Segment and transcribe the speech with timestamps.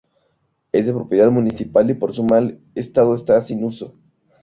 [0.71, 3.93] Es de propiedad municipal y por su mal estado está sin uso.